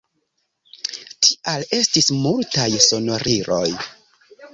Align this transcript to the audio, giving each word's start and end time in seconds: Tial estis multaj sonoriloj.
Tial 1.27 1.65
estis 1.79 2.09
multaj 2.21 2.65
sonoriloj. 2.87 3.69